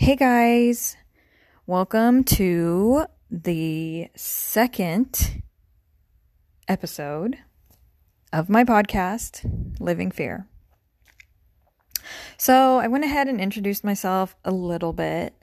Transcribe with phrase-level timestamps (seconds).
[0.00, 0.96] Hey guys,
[1.66, 5.42] welcome to the second
[6.68, 7.38] episode
[8.32, 9.44] of my podcast,
[9.80, 10.46] Living Fear.
[12.36, 15.34] So, I went ahead and introduced myself a little bit.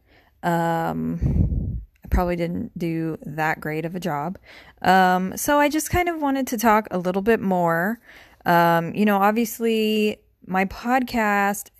[0.41, 4.37] Um, I probably didn't do that great of a job.
[4.81, 7.99] Um, so, I just kind of wanted to talk a little bit more.
[8.45, 11.71] Um, you know, obviously, my podcast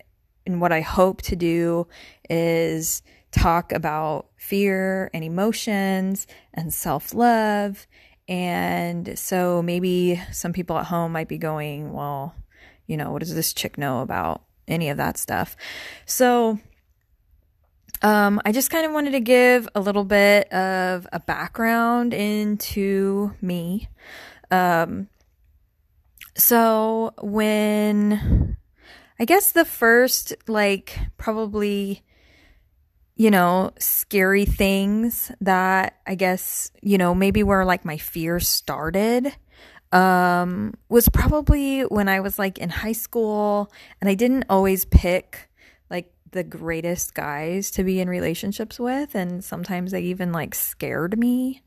[0.46, 1.86] and what I hope to do
[2.30, 3.02] is
[3.32, 7.86] talk about fear and emotions and self love.
[8.28, 12.34] And so maybe some people at home might be going, well,
[12.86, 15.56] you know, what does this chick know about any of that stuff?
[16.06, 16.58] So,
[18.02, 23.32] um, I just kind of wanted to give a little bit of a background into
[23.40, 23.88] me.
[24.50, 25.08] Um,
[26.36, 28.56] so when
[29.18, 32.02] I guess the first, like, probably,
[33.16, 39.34] you know, scary things that I guess, you know, maybe where like my fear started
[39.92, 45.48] um was probably when I was like in high school and I didn't always pick
[45.90, 51.16] like the greatest guys to be in relationships with and sometimes they even like scared
[51.16, 51.62] me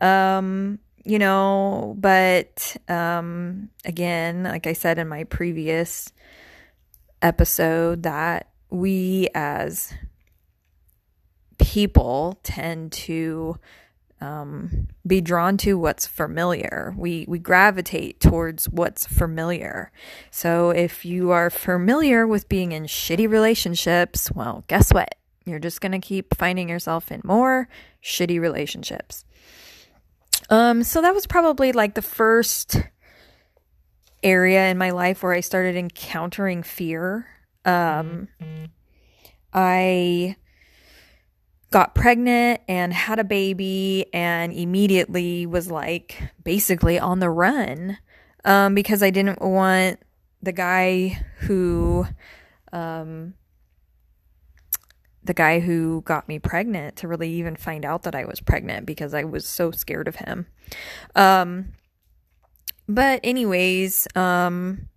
[0.00, 6.12] um you know but um again like I said in my previous
[7.22, 9.92] episode that we as
[11.58, 13.58] people tend to
[14.20, 16.94] um, be drawn to what's familiar.
[16.96, 19.90] We we gravitate towards what's familiar.
[20.30, 25.16] So if you are familiar with being in shitty relationships, well, guess what?
[25.44, 27.68] You're just gonna keep finding yourself in more
[28.02, 29.24] shitty relationships.
[30.50, 32.76] Um, so that was probably like the first
[34.22, 37.26] area in my life where I started encountering fear.
[37.64, 38.28] Um,
[39.52, 40.36] I
[41.70, 47.98] got pregnant and had a baby and immediately was like basically on the run
[48.44, 49.98] um, because I didn't want
[50.42, 52.06] the guy who
[52.72, 53.34] um,
[55.24, 58.86] the guy who got me pregnant to really even find out that I was pregnant
[58.86, 60.46] because I was so scared of him.
[61.14, 61.72] Um,
[62.94, 64.88] but anyways, um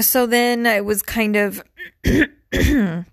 [0.00, 1.62] so then I was kind of
[2.04, 3.04] I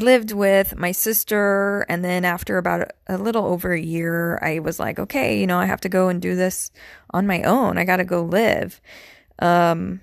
[0.00, 4.78] lived with my sister and then after about a little over a year I was
[4.78, 6.70] like, okay, you know, I have to go and do this
[7.10, 7.78] on my own.
[7.78, 8.80] I got to go live.
[9.38, 10.00] Um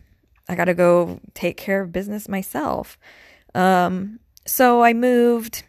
[0.48, 2.98] I got to go take care of business myself.
[3.56, 5.64] Um so I moved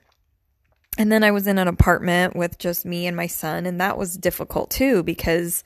[0.98, 3.96] and then I was in an apartment with just me and my son, and that
[3.96, 5.64] was difficult too because,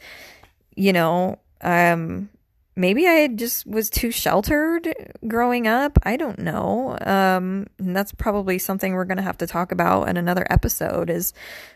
[0.76, 2.28] you know, um,
[2.76, 4.92] maybe I just was too sheltered
[5.26, 5.98] growing up.
[6.02, 6.98] I don't know.
[7.00, 11.08] Um, and that's probably something we're going to have to talk about in another episode
[11.08, 11.32] is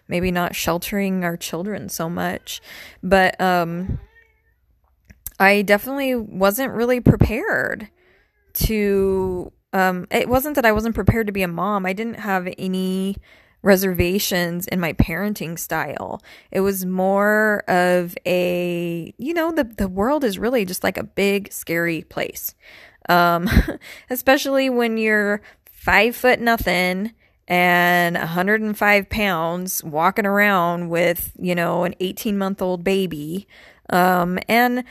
[0.08, 2.60] maybe not sheltering our children so much.
[3.02, 4.00] But, um,
[5.40, 7.88] I definitely wasn't really prepared
[8.54, 11.86] to, um, it wasn't that I wasn't prepared to be a mom.
[11.86, 13.16] I didn't have any
[13.62, 16.22] reservations in my parenting style.
[16.50, 21.04] It was more of a, you know, the, the world is really just like a
[21.04, 22.54] big, scary place.
[23.08, 23.48] Um,
[24.10, 27.14] especially when you're five foot nothing
[27.46, 33.48] and 105 pounds walking around with, you know, an 18 month old baby.
[33.90, 34.84] Um, and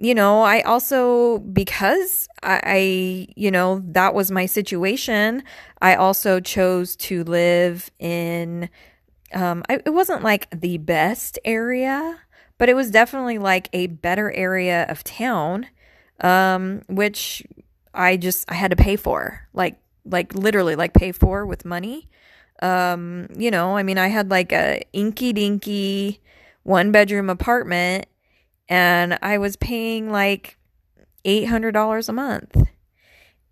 [0.00, 5.42] you know, I also, because I, I, you know, that was my situation,
[5.82, 8.70] I also chose to live in,
[9.34, 12.18] um, I, it wasn't like the best area,
[12.56, 15.66] but it was definitely like a better area of town,
[16.20, 17.46] um, which
[17.92, 22.08] I just, I had to pay for, like, like literally like pay for with money.
[22.62, 26.20] Um, you know, I mean, I had like a inky dinky
[26.62, 28.06] one bedroom apartment
[28.70, 30.56] and I was paying like
[31.24, 32.56] $800 a month.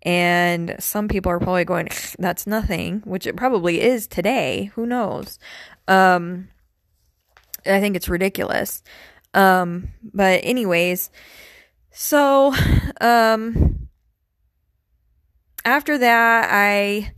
[0.01, 4.71] And some people are probably going, that's nothing, which it probably is today.
[4.75, 5.37] Who knows?
[5.89, 6.47] Um,
[7.65, 8.81] I think it's ridiculous.
[9.33, 11.11] Um, but anyways,
[11.91, 12.55] so,
[13.01, 13.89] um,
[15.65, 17.13] after that, I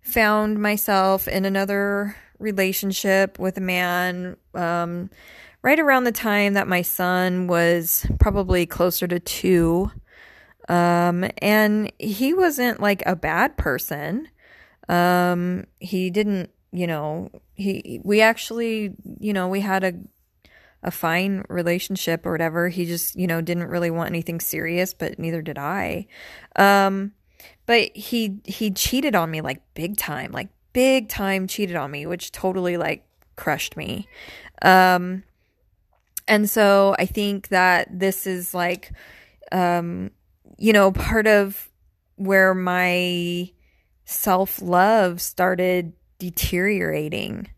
[0.00, 5.10] found myself in another relationship with a man, um,
[5.62, 9.90] right around the time that my son was probably closer to two.
[10.68, 14.28] Um, and he wasn't like a bad person.
[14.88, 19.92] Um, he didn't, you know, he, we actually, you know, we had a,
[20.82, 22.68] a fine relationship or whatever.
[22.68, 26.06] He just, you know, didn't really want anything serious, but neither did I.
[26.56, 27.12] Um,
[27.66, 32.06] but he he cheated on me like big time, like big time cheated on me,
[32.06, 33.04] which totally like
[33.36, 34.08] crushed me.
[34.62, 35.22] Um
[36.28, 38.92] and so I think that this is like
[39.50, 40.10] um
[40.58, 41.68] you know, part of
[42.16, 43.50] where my
[44.04, 47.48] self-love started deteriorating.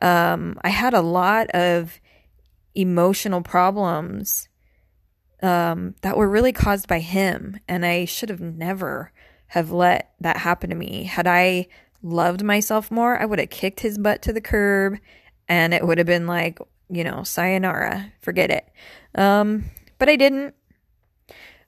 [0.00, 2.00] Um I had a lot of
[2.74, 4.48] emotional problems
[5.42, 9.12] um, that were really caused by him, and I should have never
[9.48, 11.04] have let that happen to me.
[11.04, 11.66] Had I
[12.02, 14.98] loved myself more, I would have kicked his butt to the curb,
[15.48, 16.58] and it would have been like,
[16.94, 18.68] you know, sayonara, forget it.
[19.14, 19.64] Um,
[19.98, 20.54] but I didn't.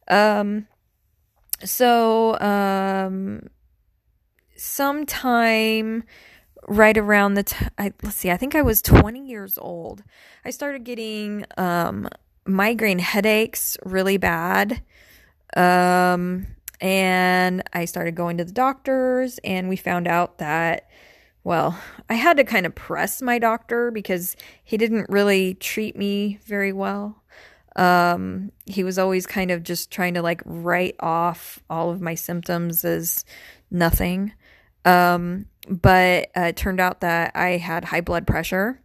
[0.09, 0.67] Um,
[1.65, 3.49] so um,
[4.57, 6.05] sometime
[6.67, 10.03] right around the t- I, let's see, I think I was 20 years old.
[10.45, 12.09] I started getting um,
[12.47, 14.83] migraine headaches really bad.
[15.57, 16.47] Um,
[16.81, 20.89] and I started going to the doctors, and we found out that,
[21.45, 26.39] well, I had to kind of press my doctor because he didn't really treat me
[26.47, 27.23] very well.
[27.77, 32.15] Um, he was always kind of just trying to like write off all of my
[32.15, 33.25] symptoms as
[33.71, 34.33] nothing.
[34.85, 38.81] Um, but uh, it turned out that I had high blood pressure.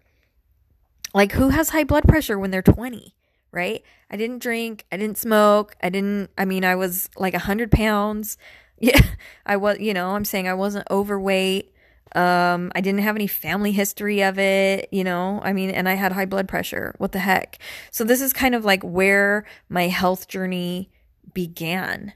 [1.13, 3.15] Like, who has high blood pressure when they're 20?
[3.51, 3.83] right?
[4.09, 7.71] I didn't drink, I didn't smoke, I didn't, I mean, I was like a hundred
[7.71, 8.37] pounds.
[8.81, 9.01] Yeah,
[9.45, 11.73] I was, you know, I'm saying I wasn't overweight.
[12.15, 15.93] Um, I didn't have any family history of it, you know, I mean, and I
[15.93, 16.95] had high blood pressure.
[16.97, 17.59] What the heck?
[17.91, 20.89] So this is kind of like where my health journey
[21.33, 22.13] began.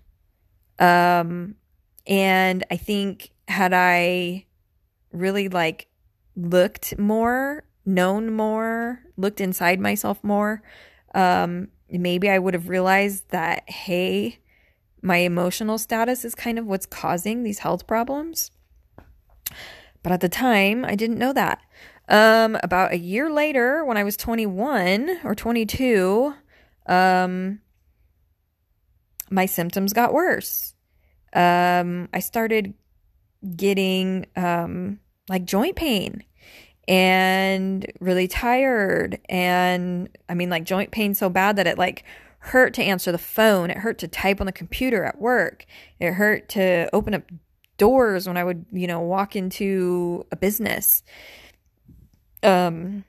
[0.80, 1.56] Um,
[2.08, 4.46] and I think had I
[5.12, 5.88] really like
[6.36, 10.64] looked more, known more, looked inside myself more,
[11.14, 14.40] um, maybe I would have realized that, hey,
[15.02, 18.50] my emotional status is kind of what's causing these health problems.
[20.04, 21.62] But at the time, I didn't know that.
[22.10, 26.34] Um, about a year later, when I was 21 or 22,
[26.86, 27.62] um,
[29.30, 30.76] my symptoms got worse.
[31.34, 32.74] Um, I started
[33.56, 36.24] getting um, like joint pain
[36.88, 42.04] and really tired and I mean like joint pain so bad that it like
[42.40, 45.66] hurt to answer the phone, it hurt to type on the computer at work.
[46.00, 47.24] It hurt to open up
[47.78, 51.04] doors when I would, you know, walk into a business.
[52.42, 53.06] Um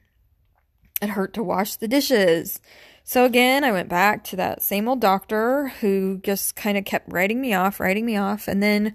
[1.02, 2.60] it hurt to wash the dishes.
[3.02, 7.12] So again, I went back to that same old doctor who just kind of kept
[7.12, 8.94] writing me off, writing me off, and then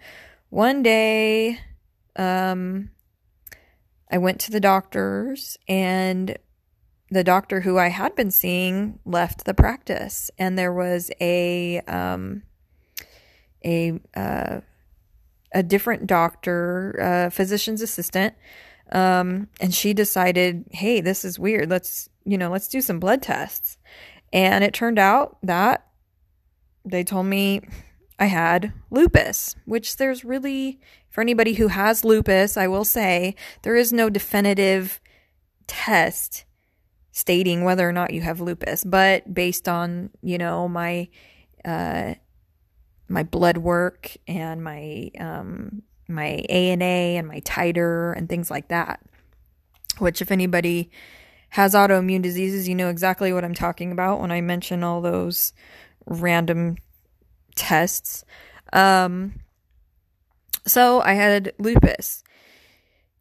[0.50, 1.60] one day
[2.15, 2.89] um
[4.12, 6.38] I went to the doctors and
[7.12, 12.44] the doctor who I had been seeing left the practice and there was a um
[13.65, 14.62] a uh,
[15.51, 18.36] a different doctor, physician's assistant,
[18.92, 21.69] um, and she decided, hey, this is weird.
[21.69, 23.78] Let's you know, let's do some blood tests.
[24.31, 25.88] And it turned out that
[26.86, 27.62] they told me
[28.19, 30.80] I had lupus, which there's really,
[31.10, 35.01] for anybody who has lupus, I will say there is no definitive
[35.66, 36.46] test
[37.12, 41.10] stating whether or not you have lupus, but based on, you know, my,
[41.66, 42.13] uh,
[43.09, 49.01] my blood work and my, um, my ANA and my titer and things like that,
[49.98, 50.89] which if anybody
[51.50, 55.53] has autoimmune diseases, you know exactly what I'm talking about when I mention all those
[56.05, 56.77] random
[57.55, 58.24] tests.
[58.72, 59.41] Um,
[60.65, 62.24] so I had lupus.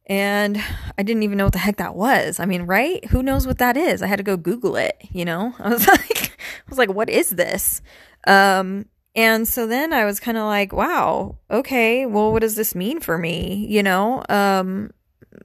[0.06, 0.62] And
[0.96, 2.40] I didn't even know what the heck that was.
[2.40, 3.04] I mean, right?
[3.06, 4.00] Who knows what that is?
[4.00, 5.54] I had to go Google it, you know?
[5.58, 7.82] I was like I was like, what is this?
[8.26, 8.86] Um,
[9.18, 13.00] and so then I was kind of like, wow, okay, well, what does this mean
[13.00, 13.66] for me?
[13.68, 14.92] You know, um,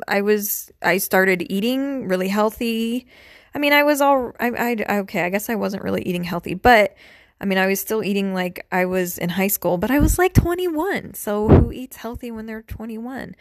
[0.08, 3.08] I was, I started eating really healthy.
[3.56, 6.53] I mean, I was all, I, I, okay, I guess I wasn't really eating healthy,
[6.53, 6.96] but
[7.42, 10.20] I mean, I was still eating like I was in high school, but I was
[10.20, 11.15] like 21.
[11.15, 13.36] So who eats healthy when they're 21?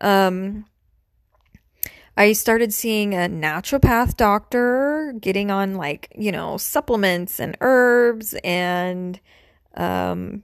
[0.00, 0.64] Um,
[2.16, 9.20] I started seeing a naturopath doctor, getting on like, you know, supplements and herbs and,
[9.76, 10.42] um,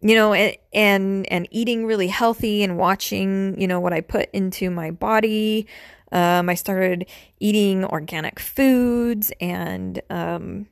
[0.00, 4.70] you know, and, and, eating really healthy and watching, you know, what I put into
[4.70, 5.66] my body.
[6.10, 7.06] Um, I started
[7.38, 10.66] eating organic foods and, um,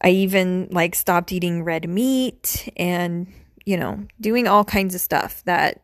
[0.00, 3.26] I even like stopped eating red meat and,
[3.64, 5.82] you know, doing all kinds of stuff that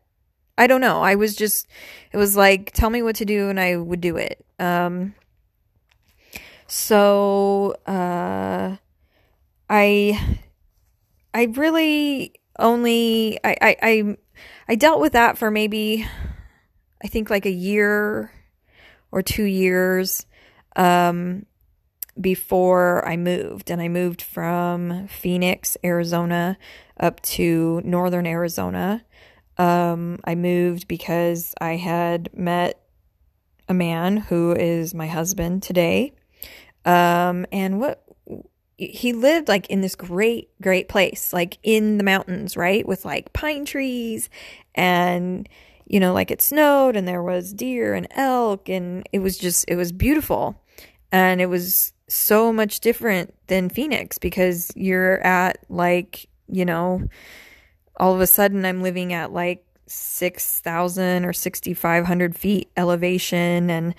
[0.59, 1.01] I don't know.
[1.01, 1.67] I was just,
[2.13, 4.45] it was like, tell me what to do and I would do it.
[4.59, 5.15] Um,
[6.67, 8.77] so, uh,
[9.71, 10.41] I,
[11.33, 14.17] I really only I, I I
[14.69, 16.07] I dealt with that for maybe
[17.03, 18.33] I think like a year
[19.13, 20.27] or two years
[20.77, 21.47] um,
[22.21, 23.71] before I moved.
[23.71, 26.59] And I moved from Phoenix, Arizona,
[26.99, 29.05] up to northern Arizona.
[29.59, 32.81] Um, I moved because I had met
[33.69, 36.15] a man who is my husband today.
[36.85, 38.03] Um, and what
[38.81, 42.87] he lived like in this great, great place, like in the mountains, right?
[42.87, 44.31] With like pine trees
[44.75, 45.49] and,
[45.87, 49.67] you know, like it snowed and there was deer and elk and it was just,
[49.69, 50.63] it was beautiful.
[51.13, 57.03] And it was so much different than Phoenix because you're at like, you know,
[57.99, 63.69] all of a sudden I'm living at like 6,000 or 6,500 feet elevation.
[63.69, 63.95] And,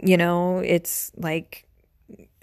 [0.00, 1.65] you know, it's like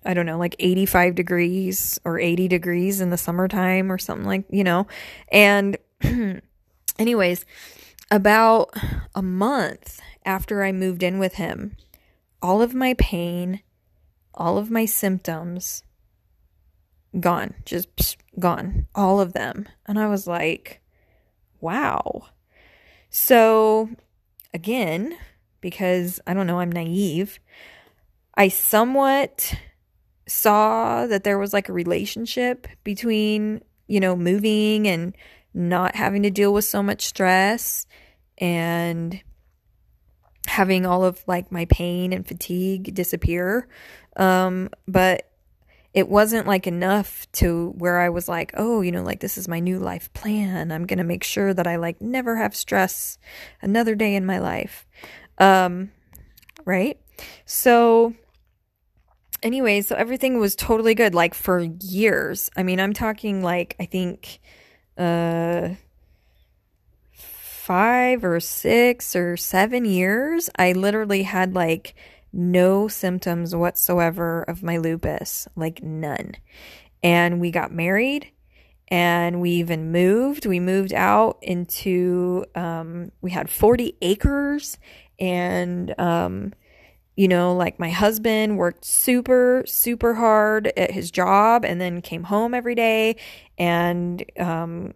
[0.06, 4.46] I don't know, like 85 degrees or 80 degrees in the summertime or something like,
[4.50, 4.88] you know.
[5.32, 5.78] And
[7.00, 7.46] anyways,
[8.12, 8.72] about
[9.16, 11.76] a month after I moved in with him,
[12.42, 13.62] all of my pain,
[14.34, 15.84] all of my symptoms
[17.20, 19.68] gone, just psh, gone, all of them.
[19.86, 20.82] And I was like,
[21.62, 22.28] wow.
[23.10, 23.90] So
[24.54, 25.18] again,
[25.62, 27.40] because I don't know, I'm naive,
[28.36, 29.56] I somewhat
[30.28, 35.16] saw that there was like a relationship between, you know, moving and
[35.54, 37.86] not having to deal with so much stress
[38.38, 39.22] and
[40.48, 43.68] having all of like my pain and fatigue disappear.
[44.18, 45.30] Um, but
[45.94, 49.48] it wasn't like enough to where I was like, oh, you know, like this is
[49.48, 50.72] my new life plan.
[50.72, 53.20] I'm going to make sure that I like never have stress
[53.62, 54.88] another day in my life.
[55.38, 55.92] Um,
[56.66, 57.00] right?
[57.46, 58.16] So
[59.44, 62.50] anyway, so everything was totally good, like for years.
[62.56, 64.40] I mean, I'm talking like, I think,
[64.98, 65.70] uh,
[67.12, 70.50] five or six or seven years.
[70.58, 71.96] I literally had like
[72.34, 76.36] no symptoms whatsoever of my lupus, like none.
[77.04, 78.32] And we got married
[78.88, 80.46] and we even moved.
[80.46, 84.78] We moved out into, um, we had 40 acres
[85.20, 86.54] and, um,
[87.16, 92.24] you know, like my husband worked super, super hard at his job and then came
[92.24, 93.16] home every day.
[93.58, 94.94] And, um,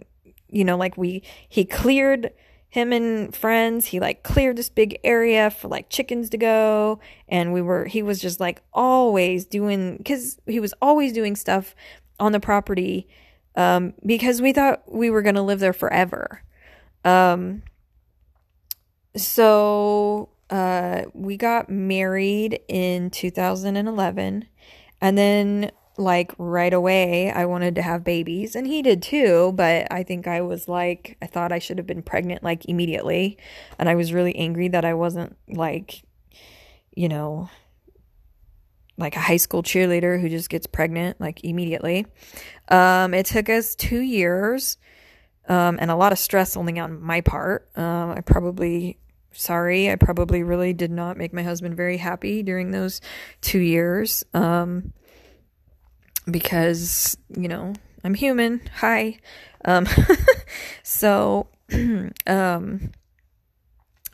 [0.49, 2.31] you know, like we, he cleared
[2.69, 6.99] him and friends, he like cleared this big area for like chickens to go.
[7.29, 11.75] And we were, he was just like always doing, cause he was always doing stuff
[12.19, 13.07] on the property,
[13.55, 16.41] um, because we thought we were going to live there forever.
[17.05, 17.63] Um,
[19.15, 24.47] so uh, we got married in 2011
[25.01, 29.87] and then like right away I wanted to have babies and he did too, but
[29.91, 33.37] I think I was like I thought I should have been pregnant like immediately
[33.79, 36.03] and I was really angry that I wasn't like
[36.95, 37.49] you know
[38.97, 42.05] like a high school cheerleader who just gets pregnant like immediately.
[42.69, 44.77] Um it took us 2 years
[45.49, 47.67] um and a lot of stress only on my part.
[47.75, 48.97] Um I probably
[49.31, 49.91] sorry.
[49.91, 53.01] I probably really did not make my husband very happy during those
[53.41, 54.23] two years.
[54.33, 54.93] Um,
[56.29, 58.61] because, you know, I'm human.
[58.77, 59.17] Hi.
[59.65, 59.87] Um,
[60.83, 61.47] so,
[62.27, 62.91] um,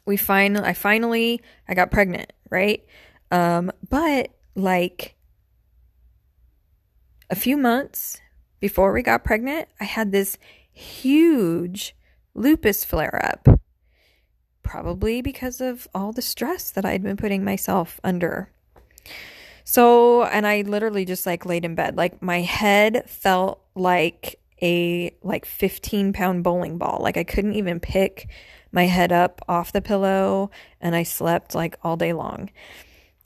[0.05, 2.85] we finally, I finally, I got pregnant, right?
[3.31, 5.15] Um, but like
[7.29, 8.19] a few months
[8.59, 10.37] before we got pregnant, I had this
[10.71, 11.95] huge
[12.35, 13.59] lupus flare up
[14.63, 18.49] probably because of all the stress that I'd been putting myself under.
[19.63, 21.95] So, and I literally just like laid in bed.
[21.95, 26.99] Like my head felt like a like 15 pound bowling ball.
[27.01, 28.29] Like I couldn't even pick
[28.71, 30.49] my head up off the pillow
[30.81, 32.49] and I slept like all day long.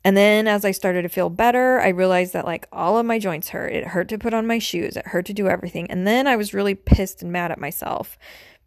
[0.03, 3.19] And then as I started to feel better, I realized that like all of my
[3.19, 3.73] joints hurt.
[3.73, 5.89] It hurt to put on my shoes, it hurt to do everything.
[5.91, 8.17] And then I was really pissed and mad at myself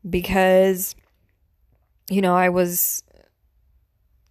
[0.08, 0.94] because
[2.10, 3.02] you know, I was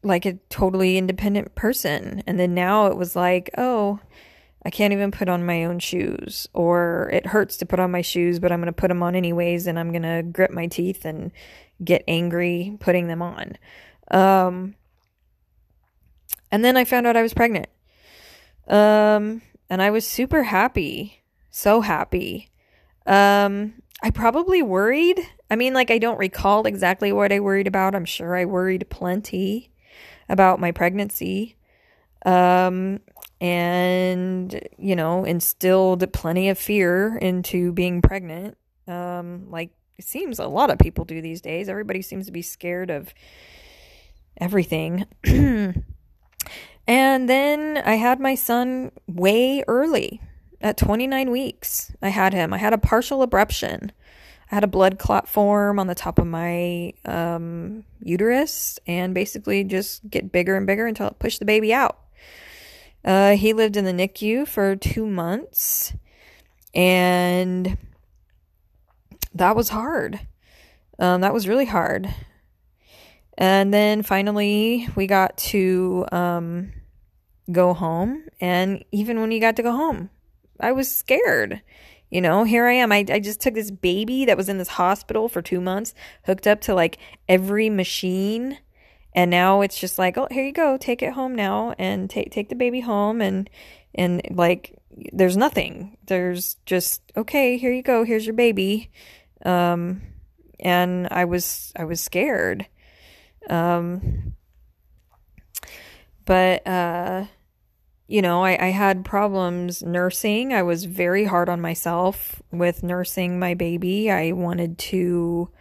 [0.03, 2.23] like a totally independent person.
[2.27, 3.99] And then now it was like, oh,
[4.65, 8.01] I can't even put on my own shoes, or it hurts to put on my
[8.01, 10.67] shoes, but I'm going to put them on anyways, and I'm going to grit my
[10.67, 11.31] teeth and
[11.81, 13.57] get angry putting them on.
[14.11, 14.75] Um,
[16.51, 17.69] and then I found out I was pregnant.
[18.67, 22.49] Um, and I was super happy, so happy.
[23.05, 25.21] Um, I probably worried.
[25.49, 27.95] I mean, like, I don't recall exactly what I worried about.
[27.95, 29.71] I'm sure I worried plenty
[30.27, 31.57] about my pregnancy.
[32.25, 32.99] Um,
[33.41, 38.57] and, you know, instilled plenty of fear into being pregnant.
[38.87, 41.67] Um, like, it seems a lot of people do these days.
[41.67, 43.13] Everybody seems to be scared of
[44.37, 45.05] everything.
[45.25, 45.83] and
[47.29, 50.21] then I had my son way early
[50.61, 51.91] at 29 weeks.
[52.01, 52.53] I had him.
[52.53, 53.91] I had a partial abruption.
[54.51, 59.63] I had a blood clot form on the top of my um, uterus and basically
[59.63, 61.99] just get bigger and bigger until it pushed the baby out.
[63.05, 65.93] Uh, he lived in the NICU for two months
[66.73, 67.77] and
[69.33, 70.19] that was hard.
[70.97, 72.13] Um, that was really hard.
[73.37, 76.73] And then finally, we got to um,
[77.51, 78.25] go home.
[78.41, 80.09] And even when you got to go home,
[80.59, 81.61] I was scared.
[82.09, 82.91] You know, here I am.
[82.91, 85.93] I, I just took this baby that was in this hospital for two months,
[86.25, 86.97] hooked up to like
[87.27, 88.57] every machine.
[89.13, 90.77] And now it's just like, oh, here you go.
[90.77, 93.21] Take it home now and take, take the baby home.
[93.21, 93.49] And,
[93.93, 94.75] and like,
[95.13, 95.97] there's nothing.
[96.07, 98.03] There's just, okay, here you go.
[98.03, 98.91] Here's your baby.
[99.45, 100.01] Um,
[100.59, 102.67] and I was, I was scared.
[103.49, 104.33] Um,
[106.25, 107.25] but, uh,
[108.09, 110.51] you know, I, I had problems nursing.
[110.51, 114.09] I was very hard on myself with nursing my baby.
[114.09, 115.51] I wanted to,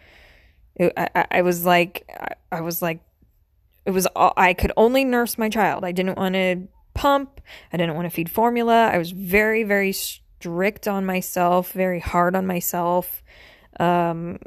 [0.79, 2.09] I, I was like,
[2.51, 3.01] I was like,
[3.85, 5.85] it was, all, I could only nurse my child.
[5.85, 7.39] I didn't want to pump.
[7.71, 8.87] I didn't want to feed formula.
[8.87, 13.21] I was very, very strict on myself, very hard on myself.
[13.79, 14.39] Um,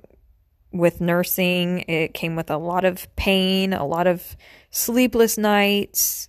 [0.72, 4.36] with nursing, it came with a lot of pain, a lot of
[4.70, 6.28] sleepless nights.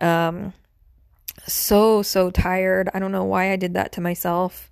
[0.00, 0.54] Um,
[1.46, 2.88] so, so tired.
[2.94, 4.70] I don't know why I did that to myself.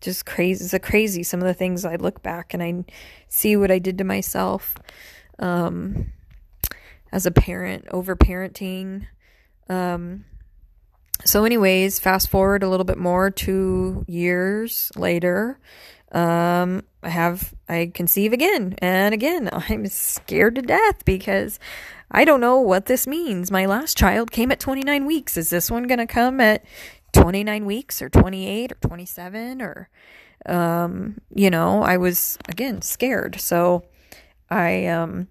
[0.00, 0.64] Just crazy.
[0.64, 1.22] It's a crazy.
[1.22, 2.84] Some of the things I look back and I
[3.28, 4.74] see what I did to myself
[5.38, 6.12] um,
[7.12, 9.06] as a parent, over parenting.
[9.68, 10.24] Um,
[11.24, 15.58] so, anyways, fast forward a little bit more, two years later,
[16.12, 19.48] um, I have, I conceive again and again.
[19.52, 21.58] I'm scared to death because
[22.10, 23.50] I don't know what this means.
[23.50, 25.36] My last child came at 29 weeks.
[25.36, 26.64] Is this one going to come at
[27.12, 29.88] 29 weeks or 28 or 27 or,
[30.46, 33.40] um, you know, I was again scared.
[33.40, 33.84] So
[34.48, 35.28] I, um,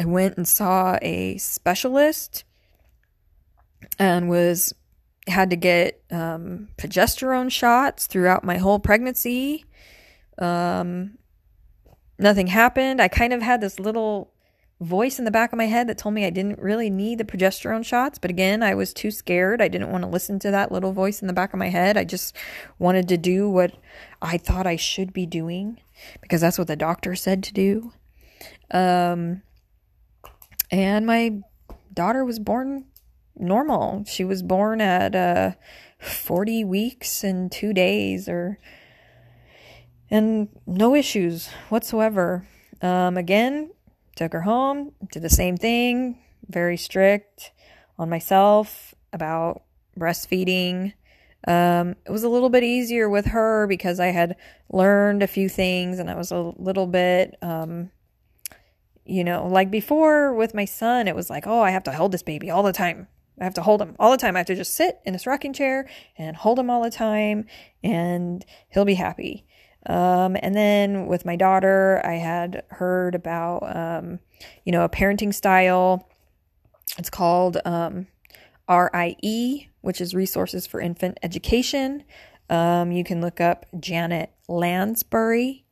[0.00, 2.44] I went and saw a specialist
[3.98, 4.74] and was
[5.28, 9.64] had to get um, progesterone shots throughout my whole pregnancy.
[10.38, 11.18] Um,
[12.18, 13.00] nothing happened.
[13.00, 14.31] I kind of had this little
[14.82, 17.24] voice in the back of my head that told me I didn't really need the
[17.24, 18.18] progesterone shots.
[18.18, 19.62] But again, I was too scared.
[19.62, 21.96] I didn't want to listen to that little voice in the back of my head.
[21.96, 22.36] I just
[22.78, 23.74] wanted to do what
[24.20, 25.80] I thought I should be doing
[26.20, 27.92] because that's what the doctor said to do.
[28.70, 29.42] Um,
[30.70, 31.40] and my
[31.92, 32.86] daughter was born
[33.36, 34.04] normal.
[34.06, 35.52] She was born at uh,
[35.98, 38.58] 40 weeks and two days, or
[40.10, 42.46] and no issues whatsoever.
[42.80, 43.70] Um, again,
[44.16, 47.52] took her home, did the same thing, very strict
[47.98, 49.62] on myself about
[49.98, 50.94] breastfeeding.
[51.46, 54.36] Um, it was a little bit easier with her because I had
[54.70, 57.90] learned a few things and I was a little bit, um,
[59.04, 62.12] you know, like before with my son, it was like, oh, I have to hold
[62.12, 63.08] this baby all the time.
[63.40, 64.36] I have to hold him all the time.
[64.36, 67.46] I have to just sit in this rocking chair and hold him all the time,
[67.82, 69.44] and he'll be happie.
[69.86, 74.20] Um, and then with my daughter, I had heard about, um,
[74.64, 76.08] you know, a parenting style.
[76.98, 78.06] It's called um,
[78.68, 82.04] RIE, which is Resources for Infant Education.
[82.48, 85.64] Um, you can look up Janet Lansbury.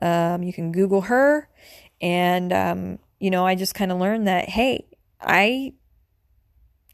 [0.00, 1.48] Um, you can Google her.
[2.00, 4.86] And, um, you know, I just kind of learned that, hey,
[5.20, 5.72] I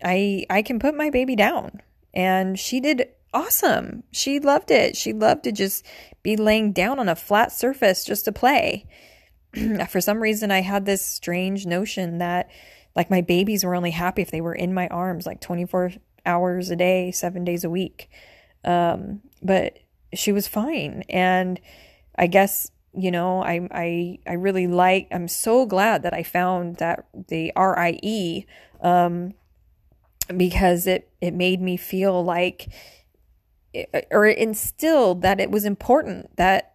[0.03, 1.83] I I can put my baby down.
[2.13, 4.05] And she did awesome.
[4.13, 4.97] She loved it.
[4.97, 5.85] She loved to just
[6.23, 8.87] be laying down on a flat surface just to play.
[9.89, 12.49] For some reason I had this strange notion that
[12.97, 15.93] like my babies were only happy if they were in my arms like 24
[16.25, 18.09] hours a day, 7 days a week.
[18.65, 19.81] Um, but
[20.15, 21.61] she was fine and
[22.17, 26.77] I guess you know I I I really like I'm so glad that I found
[26.77, 28.47] that the RIE
[28.81, 29.35] um
[30.35, 32.69] because it it made me feel like
[34.11, 36.75] or instilled that it was important that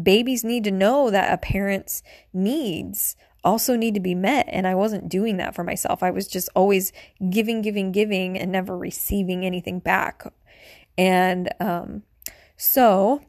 [0.00, 4.74] babies need to know that a parent's needs also need to be met and I
[4.74, 6.02] wasn't doing that for myself.
[6.02, 6.92] I was just always
[7.30, 10.24] giving giving giving and never receiving anything back.
[10.96, 12.02] And um
[12.56, 13.22] so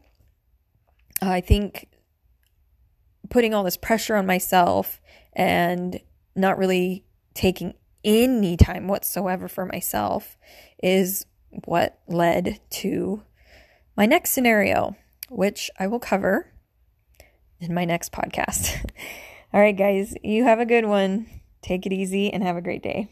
[1.22, 1.88] I think
[3.30, 5.00] putting all this pressure on myself
[5.34, 6.00] and
[6.36, 10.38] not really taking any time whatsoever for myself
[10.82, 11.26] is
[11.66, 13.24] what led to
[13.96, 14.96] my next scenario,
[15.30, 16.52] which I will cover
[17.60, 18.90] in my next podcast.
[19.54, 21.28] All right, guys, you have a good one.
[21.62, 23.12] Take it easy and have a great day.